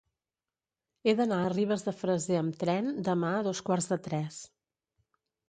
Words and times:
He 1.09 1.13
d'anar 1.19 1.37
a 1.47 1.51
Ribes 1.55 1.85
de 1.89 1.93
Freser 1.97 2.39
amb 2.39 2.57
tren 2.65 2.89
demà 3.11 3.35
a 3.35 3.45
dos 3.51 3.63
quarts 3.69 3.93
de 3.93 4.01
tres. 4.11 4.43